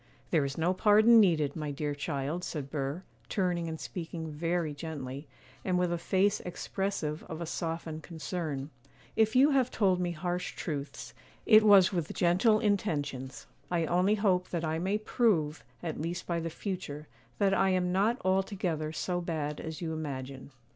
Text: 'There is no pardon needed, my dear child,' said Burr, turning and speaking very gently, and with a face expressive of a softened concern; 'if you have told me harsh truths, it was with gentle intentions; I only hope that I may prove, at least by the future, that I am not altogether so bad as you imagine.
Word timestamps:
'There 0.31 0.43
is 0.45 0.57
no 0.57 0.73
pardon 0.73 1.19
needed, 1.19 1.55
my 1.55 1.69
dear 1.69 1.93
child,' 1.93 2.43
said 2.43 2.71
Burr, 2.71 3.03
turning 3.29 3.69
and 3.69 3.79
speaking 3.79 4.31
very 4.31 4.73
gently, 4.73 5.27
and 5.63 5.77
with 5.77 5.93
a 5.93 5.97
face 5.99 6.39
expressive 6.39 7.21
of 7.25 7.39
a 7.39 7.45
softened 7.45 8.01
concern; 8.01 8.71
'if 9.15 9.35
you 9.35 9.51
have 9.51 9.69
told 9.69 9.99
me 10.01 10.09
harsh 10.09 10.55
truths, 10.55 11.13
it 11.45 11.61
was 11.63 11.93
with 11.93 12.15
gentle 12.15 12.59
intentions; 12.59 13.45
I 13.69 13.85
only 13.85 14.15
hope 14.15 14.49
that 14.49 14.65
I 14.65 14.79
may 14.79 14.97
prove, 14.97 15.63
at 15.83 16.01
least 16.01 16.25
by 16.25 16.39
the 16.39 16.49
future, 16.49 17.07
that 17.37 17.53
I 17.53 17.69
am 17.69 17.91
not 17.91 18.19
altogether 18.25 18.91
so 18.91 19.21
bad 19.21 19.59
as 19.61 19.81
you 19.83 19.93
imagine. 19.93 20.49